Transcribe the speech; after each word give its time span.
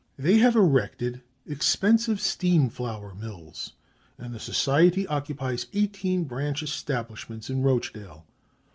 They 0.17 0.39
have 0.39 0.55
erected 0.55 1.21
expensive 1.45 2.19
steam 2.19 2.71
flour 2.71 3.13
mills, 3.13 3.73
and 4.17 4.33
the 4.33 4.39
society 4.39 5.05
occupies 5.05 5.67
eighteen 5.73 6.23
branch 6.23 6.63
establishments 6.63 7.51
in 7.51 7.61
Rochdale. 7.61 8.25